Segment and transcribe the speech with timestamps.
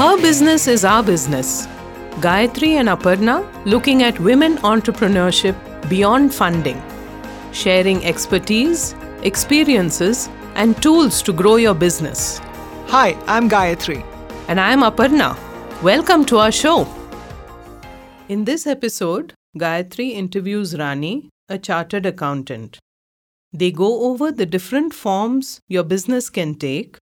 [0.00, 1.66] Her business is our business.
[2.24, 3.34] Gayatri and Aparna
[3.66, 5.54] looking at women entrepreneurship
[5.90, 6.82] beyond funding,
[7.52, 8.94] sharing expertise,
[9.24, 12.38] experiences, and tools to grow your business.
[12.86, 14.02] Hi, I'm Gayatri.
[14.48, 15.36] And I'm Aparna.
[15.82, 16.88] Welcome to our show.
[18.30, 22.78] In this episode, Gayatri interviews Rani, a chartered accountant.
[23.52, 26.96] They go over the different forms your business can take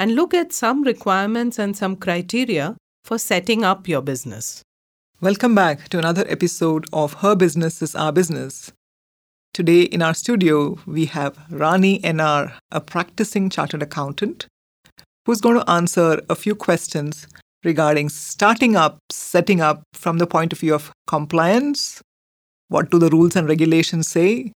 [0.00, 4.62] and look at some requirements and some criteria for setting up your business.
[5.20, 8.72] Welcome back to another episode of Her Business is Our Business.
[9.52, 14.46] Today in our studio, we have Rani NR, a practicing chartered accountant,
[15.26, 17.26] who's going to answer a few questions
[17.62, 22.00] regarding starting up, setting up from the point of view of compliance,
[22.68, 24.50] what do the rules and regulations say,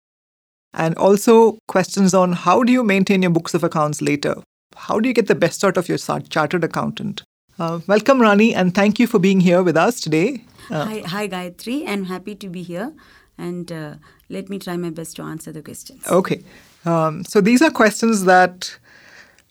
[0.73, 4.37] and also questions on how do you maintain your books of accounts later?
[4.77, 7.23] How do you get the best out of your chartered accountant?
[7.59, 10.45] Uh, welcome, Rani, and thank you for being here with us today.
[10.70, 11.87] Uh, hi, hi, Gayatri.
[11.87, 12.93] I'm happy to be here,
[13.37, 13.95] and uh,
[14.28, 16.06] let me try my best to answer the questions.
[16.09, 16.43] Okay.
[16.84, 18.78] Um, so these are questions that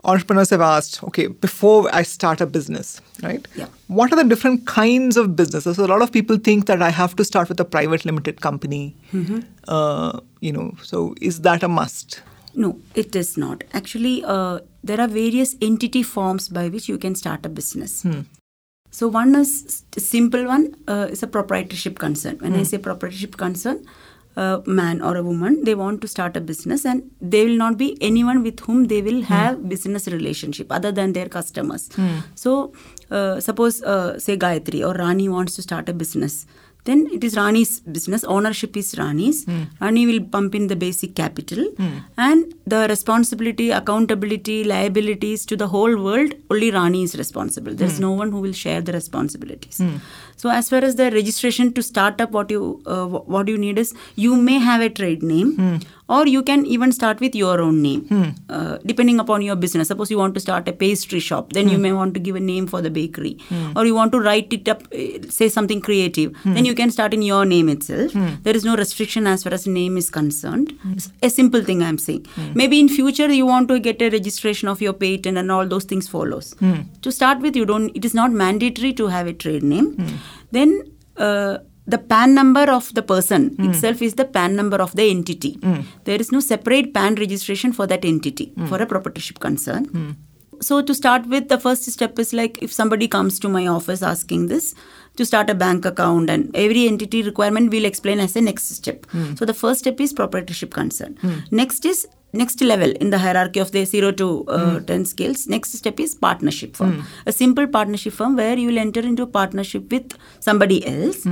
[0.03, 3.67] entrepreneurs have asked okay before i start a business right yeah.
[3.87, 6.89] what are the different kinds of businesses so a lot of people think that i
[6.89, 9.39] have to start with a private limited company mm-hmm.
[9.67, 12.21] uh, you know so is that a must
[12.55, 17.15] no it is not actually uh, there are various entity forms by which you can
[17.15, 18.21] start a business hmm.
[18.89, 22.59] so one is simple one uh, is a proprietorship concern when hmm.
[22.59, 23.85] i say proprietorship concern
[24.37, 27.77] a man or a woman they want to start a business and they will not
[27.77, 29.67] be anyone with whom they will have mm.
[29.67, 32.23] business relationship other than their customers mm.
[32.35, 32.71] so
[33.09, 36.45] uh, suppose uh, say gayatri or rani wants to start a business
[36.83, 38.23] then it is Rani's business.
[38.23, 39.45] Ownership is Rani's.
[39.45, 39.67] Mm.
[39.79, 42.03] Rani will pump in the basic capital, mm.
[42.17, 47.73] and the responsibility, accountability, liabilities to the whole world, only Rani is responsible.
[47.73, 48.07] There is mm.
[48.07, 49.81] no one who will share the responsibilities.
[50.37, 53.77] So, as far as the registration to start up, what you uh, what you need
[53.77, 55.81] is you may have a trade name
[56.15, 58.29] or you can even start with your own name hmm.
[58.49, 61.73] uh, depending upon your business suppose you want to start a pastry shop then hmm.
[61.73, 63.71] you may want to give a name for the bakery hmm.
[63.75, 66.53] or you want to write it up uh, say something creative hmm.
[66.55, 68.29] then you can start in your name itself hmm.
[68.43, 71.97] there is no restriction as far as name is concerned it's a simple thing i'm
[72.07, 72.51] saying Hmm.
[72.59, 75.87] maybe in future you want to get a registration of your patent and all those
[75.91, 76.79] things follows Hmm.
[77.01, 79.89] to start with you don't it is not mandatory to have a trade name
[80.57, 80.71] then
[81.17, 83.69] uh, the PAN number of the person mm.
[83.69, 85.57] itself is the PAN number of the entity.
[85.57, 85.83] Mm.
[86.05, 88.67] There is no separate PAN registration for that entity mm.
[88.69, 90.15] for a proprietorship concern.
[90.61, 90.67] Hmm.
[90.67, 94.01] So, to start with, the first step is like if somebody comes to my office
[94.01, 94.73] asking this
[95.17, 99.05] to start a bank account, and every entity requirement we'll explain as a next step.
[99.11, 99.35] Hmm.
[99.35, 101.17] So, the first step is proprietorship concern.
[101.51, 105.73] Next is next level in the hierarchy of the 0 to uh, 10 scales next
[105.73, 106.91] step is partnership firm
[107.25, 111.25] a simple partnership firm where you will enter into a partnership with somebody else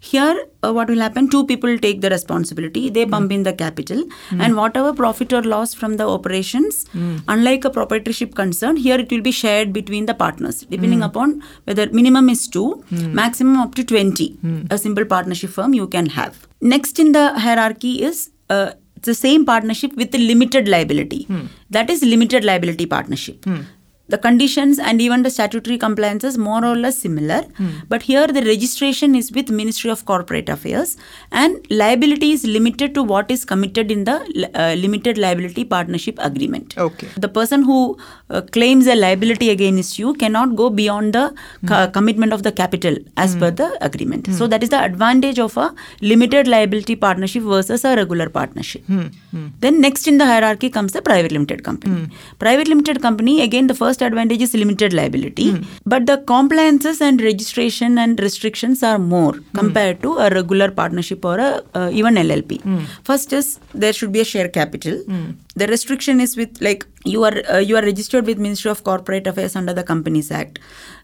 [0.00, 1.28] here uh, what will happen?
[1.28, 2.82] Two people take the responsibility.
[2.90, 3.10] They Hmm.
[3.14, 4.02] pump in the capital.
[4.44, 7.16] And whatever profit or loss from the operations Hmm.
[7.34, 10.70] unlike a proprietorship concern here it will be shared between the partners Hmm.
[10.74, 11.34] depending upon
[11.70, 12.66] whether minimum is 2
[13.22, 14.60] maximum up to 20 Hmm.
[14.70, 16.38] a simple partnership firm you can have.
[16.74, 18.22] Next in the hierarchy is
[18.56, 18.70] uh,
[19.08, 21.20] the same partnership with the limited liability.
[21.76, 23.46] That is limited liability partnership
[24.10, 27.42] the conditions and even the statutory compliances more or less similar.
[27.58, 27.70] Hmm.
[27.88, 30.96] But here the registration is with ministry of corporate affairs
[31.30, 34.16] and liability is limited to what is committed in the
[34.54, 36.76] uh, limited liability partnership agreement.
[36.78, 37.08] Okay.
[37.24, 37.78] the person who
[38.30, 41.66] uh, claims a liability against you cannot go beyond the hmm.
[41.66, 43.56] co- commitment of the capital as per hmm.
[43.56, 44.28] the agreement.
[44.38, 48.82] So that is the advantage of a limited liability partnership versus a regular partnership.
[49.64, 52.08] Then next in the hierarchy comes the private limited company.
[52.38, 55.48] Private limited company again the first advantage is limited liability.
[55.86, 61.38] But the compliances and registration and restrictions are more compared to a regular partnership or
[61.38, 62.52] a uh, even llp
[63.04, 64.96] first is there should be a share capital.
[65.56, 69.26] The restriction is with like you are uh, you are registered with ministry of corporate
[69.26, 70.58] affairs under the companies act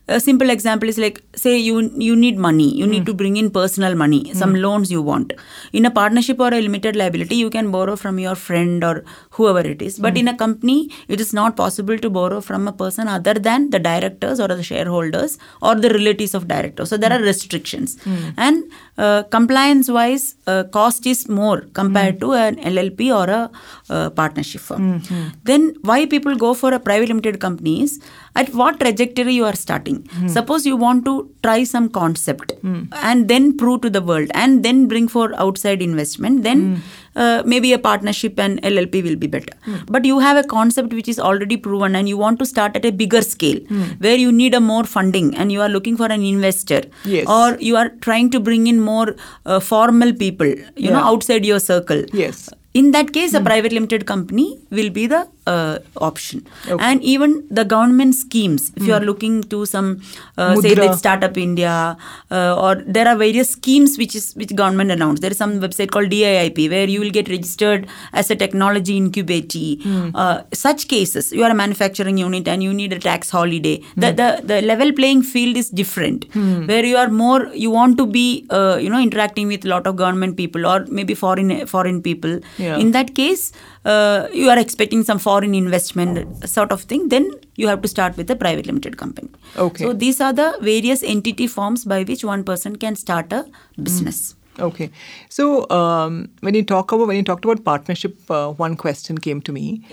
[0.07, 2.69] a simple example is like say you you need money.
[2.73, 3.17] You need to hmm.
[3.17, 4.37] bring in personal money hmm.
[4.37, 5.33] some loans you want.
[5.73, 9.59] In a partnership or a limited liability you can borrow from your friend or whoever
[9.59, 9.99] it is.
[9.99, 10.19] But hmm.
[10.19, 13.79] in a company it is not possible to borrow from a person other than the
[13.79, 16.89] directors or the shareholders or the relatives of directors.
[16.89, 17.97] So there are restrictions.
[18.37, 23.51] And uh, compliance wise uh, cost is more compared to an llp or a
[23.89, 25.01] uh, partnership firm.
[25.43, 27.99] Then why people go for a private limited companies
[28.43, 30.27] at what trajectory you are starting funding.
[30.27, 32.83] Suppose you want to try some concept hmm.
[33.01, 36.81] and then prove to the world and then bring for outside investment, then hmm.
[37.15, 39.53] uh, maybe a partnership and LLP will be better.
[39.87, 42.85] But you have a concept which is already proven and you want to start at
[42.85, 43.59] a bigger scale
[43.99, 47.27] where you need a more funding and you are looking for an investor Yes.
[47.27, 51.59] or you are trying to bring in more uh, formal people, you know, outside your
[51.59, 52.03] circle.
[52.13, 52.49] Yes.
[52.73, 55.79] In that case, a private limited company will be the uh,
[56.09, 56.45] option.
[56.67, 56.83] Okay.
[56.83, 60.01] And even the government schemes, if you are looking to some,
[60.37, 61.97] uh, say that Startup India,
[62.31, 65.21] uh, or there are various schemes which is which government announced.
[65.21, 69.69] There is some website called DIPP where you will get registered as a technology incubatee.
[70.13, 73.75] Uh, such cases, you are a manufacturing unit and you need a tax holiday.
[73.95, 76.27] The, the the level playing field is different,
[76.73, 79.87] where you are more you want to be uh, you know interacting with a lot
[79.87, 82.39] of government people or maybe foreign foreign people.
[82.57, 82.77] Yeah.
[82.77, 83.51] In that case,
[83.87, 87.09] uh, you are expecting some foreign investment sort of thing.
[87.09, 89.29] Then you have to start with a private limited company.
[89.55, 89.85] Okay.
[89.85, 93.45] So these are the various entity forms by which one person can start a
[93.81, 94.35] business.
[94.59, 94.89] Okay.
[95.29, 99.41] So um, when you talk about when you talked about partnership, uh, one question came
[99.41, 99.85] to me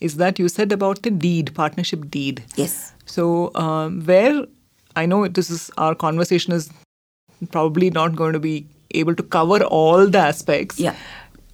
[0.00, 2.42] is that you said about the deed, partnership deed.
[2.56, 2.92] Yes.
[3.06, 4.46] So um, where
[4.96, 6.70] I know this is our conversation is
[7.50, 10.78] probably not going to be able to cover all the aspects.
[10.78, 10.94] Yeah.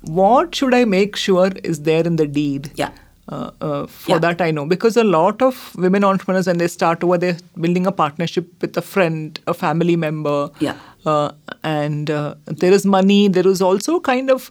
[0.03, 2.71] What should I make sure is there in the deed?
[2.77, 2.91] Yeah.
[3.31, 4.19] Uh, uh, for Yeah.
[4.21, 7.87] that I know because a lot of women entrepreneurs when they start over they're building
[7.87, 10.77] a partnership with a friend, a family member, Yeah.
[11.05, 13.29] uh, and uh, there is money.
[13.29, 14.51] There is also kind of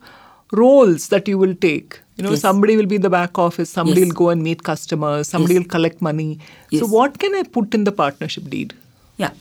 [0.52, 2.00] roles that you will take.
[2.18, 2.42] You know, Yes.
[2.42, 4.10] somebody will be in the back office, somebody Yes.
[4.10, 5.64] will go and meet customers, somebody Yes.
[5.64, 6.30] will collect money.
[6.78, 8.74] So, what can I put in the partnership deed?
[9.18, 9.32] Yeah.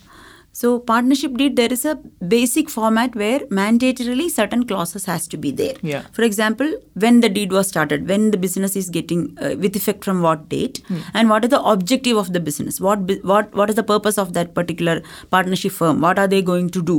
[0.59, 1.97] So partnership deed, there is a
[2.35, 5.75] basic format where mandatorily certain clauses has to be there.
[5.83, 6.05] Yeah.
[6.19, 10.03] For example, when the deed was started, when the business is getting uh, with effect
[10.09, 10.81] from what date,
[11.13, 12.81] and what is the objective of the business?
[12.89, 14.97] What what what is the purpose of that particular
[15.37, 16.01] partnership firm?
[16.09, 16.99] What are they going to do?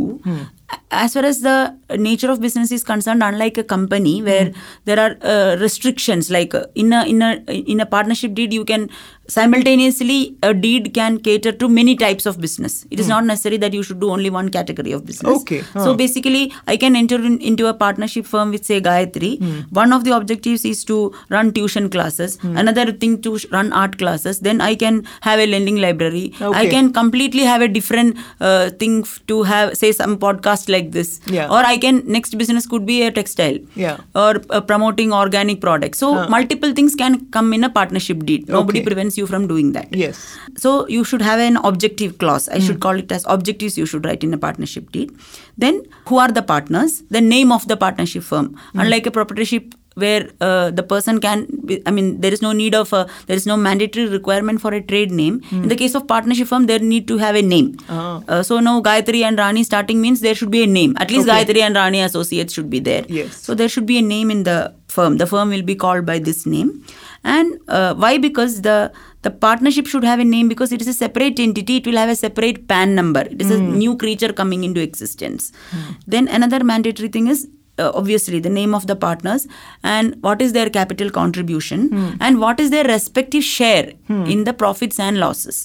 [0.75, 1.55] A- As far as the
[2.07, 4.45] nature of business is concerned, unlike a company where
[4.89, 7.31] there are uh, restrictions, like uh, in a in a
[7.75, 8.85] in a partnership deed, you can
[9.27, 12.85] simultaneously a deed can cater to many types of business.
[12.91, 15.41] It is not necessary that you should do only one category of business.
[15.41, 15.61] Okay.
[15.73, 19.31] So basically, I can enter in, into a partnership firm with say Gayatri.
[19.71, 22.37] One of the objectives is to run tuition classes.
[22.43, 24.39] Another thing to run art classes.
[24.39, 26.33] Then I can have a lending library.
[26.41, 26.57] okay.
[26.59, 31.19] I can completely have a different uh, thing to have say some podcast like this.
[31.27, 31.47] Yeah.
[31.49, 33.57] Or I can next business could be a textile.
[33.75, 33.97] Yeah.
[34.15, 35.99] Or uh, promoting organic products.
[35.99, 38.47] So multiple things can come in a partnership deed.
[38.47, 38.85] Nobody Okay.
[38.85, 39.93] prevents you from doing that.
[39.93, 40.37] Yes.
[40.57, 42.47] So you should have an objective clause.
[42.49, 45.11] I should call it as objectives you should write in a partnership deed.
[45.57, 47.03] Then who are the partners?
[47.09, 48.55] The name of the partnership firm.
[48.73, 52.75] Unlike a proprietorship where uh, the person can be, I mean there is no need
[52.75, 55.41] of a, there is no mandatory requirement for a trade name.
[55.51, 57.75] In the case of partnership firm there need to have a name.
[57.89, 58.21] Ah.
[58.27, 60.93] Uh, so now Gayatri and Rani starting means there should be a name.
[60.97, 61.43] At least Okay.
[61.45, 63.05] Gayatri and Rani associates should be there.
[63.09, 63.41] Yes.
[63.41, 65.17] So there should be a name in the firm.
[65.17, 66.85] The firm will be called by this name.
[67.23, 68.17] And uh, why?
[68.19, 68.91] Because the
[69.23, 71.77] the partnership should have a name because it is a separate entity.
[71.77, 73.21] It will have a separate PAN number.
[73.21, 73.77] It is a hmm.
[73.77, 75.51] new creature coming into existence.
[76.05, 77.47] Then another mandatory thing is.
[77.83, 79.43] Uh, obviously the name of the partners
[79.95, 81.81] and what is their capital contribution
[82.27, 83.83] and what is their respective share
[84.33, 85.57] in the profits and losses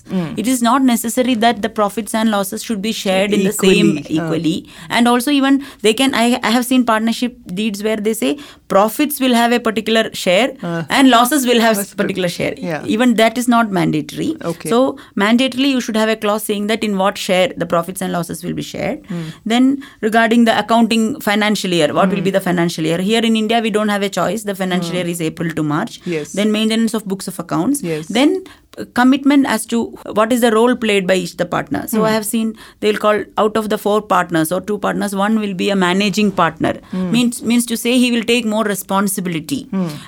[0.43, 3.89] it is not necessary that the profits and losses should be shared in the same
[4.01, 4.27] Equally, uh.
[4.27, 4.57] equally
[4.99, 5.57] and also even
[5.87, 8.31] they can I, I have seen partnership deeds where they say
[8.75, 10.51] profits will have a particular share
[10.99, 12.37] and losses will have That's particular good.
[12.39, 12.85] share Yeah.
[12.99, 14.69] even that is not mandatory Okay.
[14.75, 14.83] so
[15.25, 18.45] mandatorily you should have a clause saying that in what share the profits and losses
[18.45, 19.25] will be shared Hmm.
[19.57, 19.73] then
[20.11, 22.35] regarding the accounting financial year what will be hmm.
[22.35, 22.99] the financial year?
[23.11, 24.45] Here in india we don't have a choice.
[24.51, 24.97] The financial hmm.
[24.97, 26.01] year is april to march.
[26.05, 26.13] Hmm.
[26.17, 26.33] Yes.
[26.41, 27.83] then maintenance of books of accounts.
[27.83, 28.09] Yes.
[28.09, 28.45] then
[28.79, 29.83] uh, commitment as to
[30.21, 31.85] what is the role played by each the partner.
[31.87, 32.09] So hmm.
[32.11, 35.55] i have seen they'll call out of the four partners or two partners one will
[35.55, 36.75] be a managing partner.
[36.93, 39.63] Means means to say he will take more responsibility.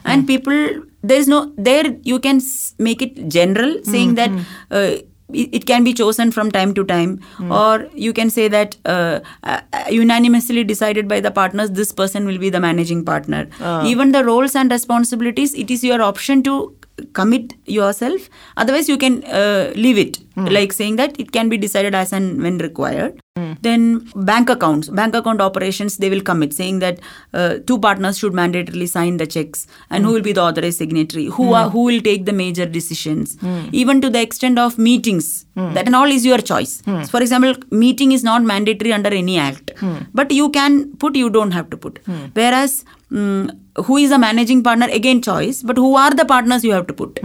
[0.05, 0.59] And people
[1.03, 2.41] there is no there you can
[2.79, 4.31] make it general saying that
[4.71, 4.95] uh,
[5.33, 7.21] it can be chosen from time to time.
[7.50, 12.38] Or you can say that uh, uh, unanimously decided by the partners this person will
[12.38, 13.49] be the managing partner.
[13.87, 16.76] Even the roles and responsibilities it is your option to
[17.13, 18.29] commit yourself.
[18.57, 20.19] Otherwise you can uh, leave it.
[20.35, 20.47] Hmm.
[20.47, 23.21] Like saying that it can be decided as and when required.
[23.37, 23.53] Hmm.
[23.63, 26.99] Then bank accounts bank account operations they will commit saying that
[27.33, 30.09] uh, two partners should mandatorily sign the checks and hmm.
[30.09, 33.37] who will be the authorized signatory who are who will take the major decisions.
[33.73, 36.83] Even to the extent of meetings that and all is your choice.
[37.11, 39.73] For example meeting is not mandatory under any act.
[40.13, 42.01] But you can put you don't have to put.
[42.35, 43.50] Whereas mm,
[43.87, 44.87] who is the managing partner?
[44.99, 45.62] Again choice.
[45.62, 47.21] But who are the partners you have to put?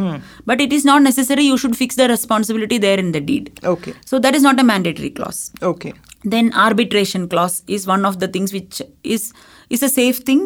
[0.52, 1.44] But it is not necessary.
[1.44, 3.60] You should fix the responsibility there in the deed.
[3.74, 3.94] Okay.
[4.06, 5.42] so that is not a mandatory clause.
[5.72, 5.94] Okay.
[6.32, 8.80] then arbitration clause is one of the things which
[9.12, 9.28] is
[9.76, 10.42] is a safe thing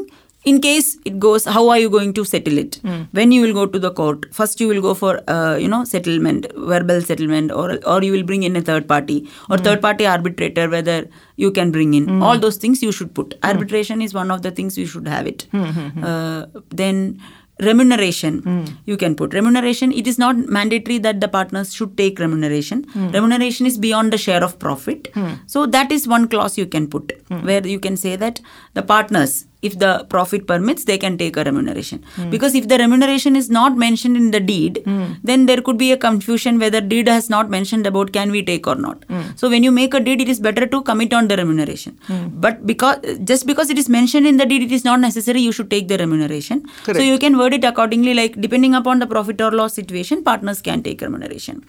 [0.45, 2.75] in case it goes how are you going to settle it?
[2.83, 3.03] Hmm.
[3.11, 5.83] When you will go to the court first you will go for uh, you know
[5.83, 9.29] settlement verbal settlement or or you will bring in a third party.
[9.49, 9.63] Or hmm.
[9.63, 12.07] third party arbitrator whether you can bring in.
[12.07, 12.23] Hmm.
[12.23, 13.37] All those things you should put.
[13.43, 15.47] Arbitration is one of the things you should have it.
[15.53, 17.21] Uh, then
[17.59, 19.33] remuneration you can put.
[19.33, 22.85] Remuneration it is not mandatory that the partners should take remuneration.
[22.95, 25.09] Remuneration is beyond the share of profit.
[25.45, 28.41] So that is one clause you can put where you can say that
[28.73, 32.03] the partners if the profit permits they can take a remuneration.
[32.15, 32.29] Hmm.
[32.29, 35.13] Because if the remuneration is not mentioned in the deed hmm.
[35.23, 38.67] then there could be a confusion whether deed has not mentioned about can we take
[38.67, 39.05] or not.
[39.05, 39.21] Hmm.
[39.35, 41.97] So when you make a deed it is better to commit on the remuneration.
[42.45, 42.97] But because
[43.31, 45.87] just because it is mentioned in the deed it is not necessary you should take
[45.87, 46.65] the remuneration.
[46.85, 50.61] So you can word it accordingly like depending upon the profit or loss situation partners
[50.61, 51.63] can take remuneration.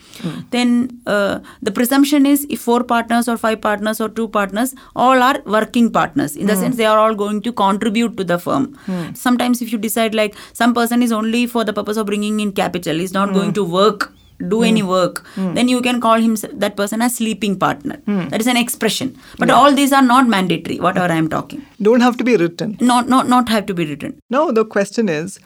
[0.51, 5.23] Then uh, the presumption is if four partners or five partners or two partners all
[5.23, 6.37] are working partners.
[6.37, 8.75] In the sense they are all going to contribute to the firm.
[8.87, 9.15] Hmm.
[9.15, 12.53] Sometimes if you decide like some person is only for the purpose of bringing in
[12.53, 13.55] capital is not going hmm.
[13.55, 14.13] to work
[14.49, 14.65] do hmm.
[14.65, 18.01] any work then you can call him that person as sleeping partner.
[18.07, 19.17] That is an expression.
[19.39, 21.65] But all these are not mandatory whatever i am talking.
[21.81, 22.77] Don't have to be written.
[22.81, 24.19] not not not have to be written.
[24.31, 25.39] Now, the question is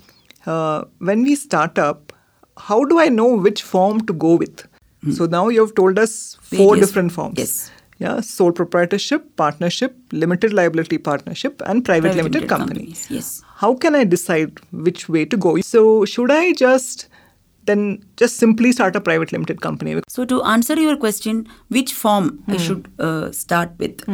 [0.47, 2.12] uh, when we start up,
[2.57, 4.66] how do I know which form to go with?
[5.12, 7.38] So, now you have told us four different forms.
[7.38, 7.71] yes.
[8.00, 12.99] Yeah, sole proprietorship, partnership, limited liability partnership, and private, Private limited, limited companies.
[13.07, 13.43] companies, yes.
[13.57, 15.61] How can I decide which way to go?
[15.61, 17.09] So, should I just
[17.64, 20.00] then just simply start a private limited company?
[20.09, 24.07] So, to answer your question, which form I should uh, start with?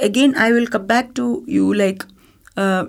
[0.00, 2.04] Again, I will come back to you like,
[2.56, 2.86] uh,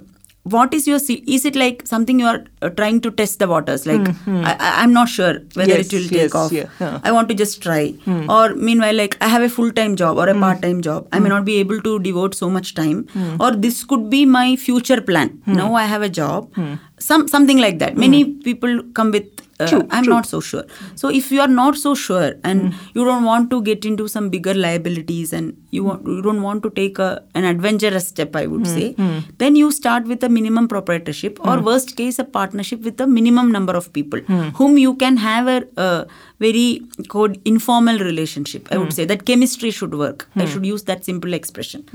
[0.55, 0.99] what is your,
[1.35, 3.85] is it like something you are uh, trying to test the waters?
[3.85, 4.45] Like, mm-hmm.
[4.45, 6.51] I, I- I'm not sure whether Yes, it will yes, take off.
[6.51, 6.99] yeah.
[7.03, 7.91] I want to just try.
[8.05, 8.29] Hmm.
[8.29, 10.41] Or, meanwhile, like, I have a full time job or a hmm.
[10.41, 11.07] part time job.
[11.11, 11.35] I may hmm.
[11.35, 13.07] not be able to devote so much time.
[13.39, 15.41] Or, this could be my future plan.
[15.45, 16.53] Now, I have a job.
[16.99, 17.97] Some Something like that.
[17.97, 20.13] Many people come with uh, I'm true.
[20.13, 20.65] not so sure.
[20.95, 22.89] So if you are not so sure and hmm.
[22.93, 26.63] you don't want to get into some bigger liabilities and you want you don't want
[26.63, 29.19] to take a, an adventurous step, I would hmm, say, hmm.
[29.37, 33.51] then you start with a minimum proprietorship or worst case a partnership with a minimum
[33.51, 34.19] number of people
[34.61, 36.05] whom you can have a, uh
[36.39, 38.67] very called informal relationship.
[38.71, 39.05] I would say.
[39.05, 40.27] That chemistry should work.
[40.35, 41.85] I should use that simple expression.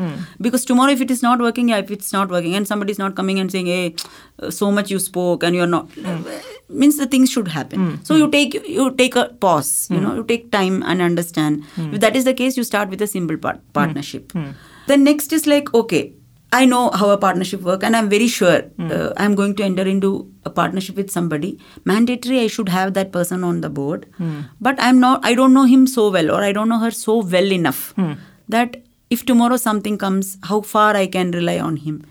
[0.41, 2.99] Because tomorrow if it is not working, yeah, if it's not working and somebody is
[2.99, 3.95] not coming and saying, hey,
[4.51, 5.89] so much you spoke and you are not
[6.69, 7.85] means the things should happen.
[7.85, 8.03] Hmm.
[8.09, 10.05] So you take you take a pause you hmm.
[10.05, 11.65] know you take time and understand.
[11.77, 11.95] Hmm.
[11.95, 14.33] If that is the case you start with a simple part, partnership.
[14.87, 16.03] The next is like okay
[16.57, 18.57] i know how a partnership work and i'm very sure
[18.95, 20.11] uh, i'm going to enter into
[20.45, 21.59] a partnership with somebody.
[21.91, 24.07] Mandatory i should have that person on the board.
[24.61, 27.21] But i'm not i don't know him so well or i don't know her so
[27.37, 27.95] well enough
[28.57, 28.77] that
[29.11, 32.05] if tomorrow something comes how far i can rely on him.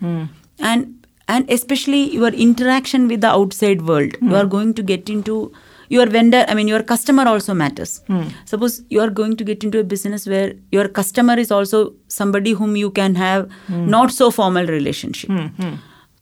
[0.58, 4.16] And and especially your interaction with the outside world.
[4.20, 4.50] You are hmm.
[4.50, 5.52] going to get into
[5.94, 8.00] your vendor i mean your customer also matters.
[8.06, 8.28] Hmm.
[8.44, 12.52] Suppose you are going to get into a business where your customer is also somebody
[12.52, 13.88] whom you can have hmm.
[13.88, 15.30] not so formal relationship.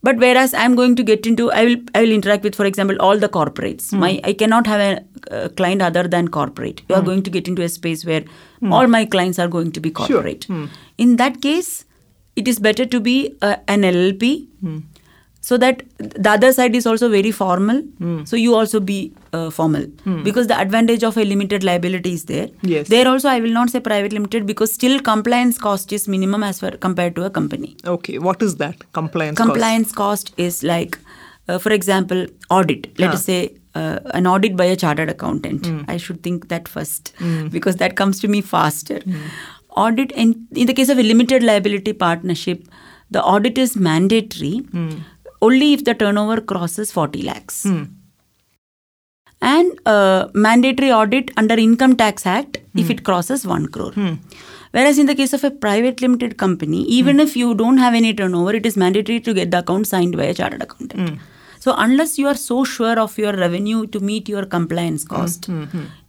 [0.02, 2.96] But whereas i'm going to get into i will i will interact with for example
[3.00, 3.92] all the corporates.
[3.92, 4.92] My i cannot have a,
[5.38, 6.82] uh client other than corporate.
[6.88, 8.24] You are going to get into a space where
[8.78, 10.48] all my clients are going to be corporate.
[11.06, 11.84] In that case
[12.36, 14.32] it is better to be uh, an llp
[15.48, 17.82] so that the other side is also very formal.
[18.30, 19.86] So you also be uh, formal.
[20.24, 22.48] Because the advantage of a limited liability is there.
[22.62, 22.88] Yes.
[22.88, 26.60] there also i will not say private limited because still compliance cost is minimum as
[26.60, 27.76] far compared to a company.
[27.94, 28.84] Okay, what is that?
[28.92, 29.46] Compliance cost?
[29.50, 30.98] compliance cost is like
[31.48, 32.90] uh, for example audit.
[32.98, 33.14] Let Ah.
[33.14, 33.40] us say
[33.74, 35.66] uh, an audit by a chartered accountant.
[35.88, 37.12] I should think that first
[37.56, 39.00] because that comes to me faster.
[39.86, 42.64] Audit in, in the case of a limited liability partnership
[43.16, 44.54] the audit is mandatory
[45.42, 47.64] only if the turnover crosses 40 lakhs.
[47.64, 47.84] Hmm.
[49.42, 52.92] And uh, mandatory audit under income tax act if hmm.
[52.92, 53.92] it crosses 1 crore.
[53.92, 54.14] Hmm.
[54.72, 58.14] Whereas in the case of a private limited company even if you don't have any
[58.14, 61.18] turnover it is mandatory to get the account signed by a chartered accountant.
[61.58, 65.48] So unless you are so sure of your revenue to meet your compliance cost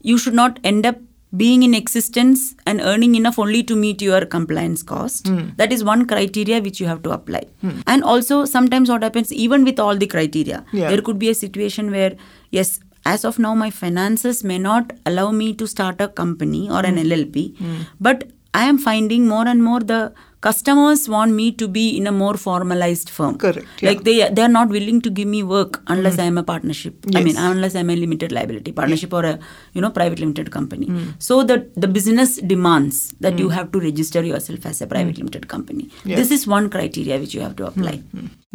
[0.02, 0.98] you should not end up
[1.36, 5.28] being in existence and earning enough only to meet your compliance cost.
[5.28, 5.50] Hmm.
[5.56, 7.44] That is one criteria which you have to apply.
[7.62, 7.80] Hmm.
[7.88, 10.90] And also sometimes what happens even with all the criteria Yeah.
[10.90, 12.16] there could be a situation where
[12.50, 16.86] yes as of now my finances may not allow me to start a company or
[16.86, 17.12] an hmm.
[17.12, 20.14] llp but i am finding more and more the
[20.46, 23.38] customers want me to be in a more formalized firm.
[23.44, 26.44] Correct, Like they they are not willing to give me work unless I am a
[26.52, 26.96] partnership.
[27.16, 27.52] I mean, Mm.
[27.52, 29.34] Unless I am a limited liability partnership or a
[29.76, 30.88] you know private limited company.
[30.88, 31.08] Mm.
[31.28, 35.48] So the the business demands that you have to register yourself as a private limited
[35.56, 35.86] company.
[35.90, 35.92] Mm.
[36.12, 36.16] Yeah.
[36.16, 36.22] Mm.
[36.22, 37.96] This is one criteria which you have to apply.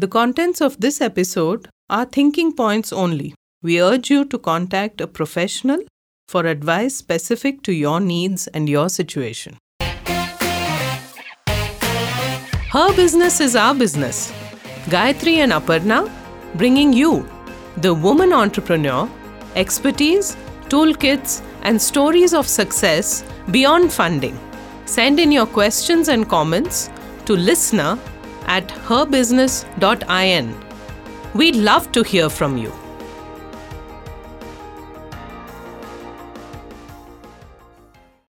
[0.04, 3.28] The contents of this episode are thinking points only.
[3.68, 5.84] We urge you to contact a professional
[6.34, 9.56] for advice specific to your needs and your situation.
[12.76, 14.30] Her business is our business.
[14.94, 16.12] Gayatri and Aparna
[16.56, 17.26] bringing you
[17.78, 19.08] the woman entrepreneur,
[19.54, 20.36] expertise,
[20.68, 24.38] toolkits, and stories of success beyond funding.
[24.84, 26.90] Send in your questions and comments
[27.24, 27.98] to listener
[28.44, 30.54] at herbusiness.in.
[31.32, 32.74] We'd love to hear from you.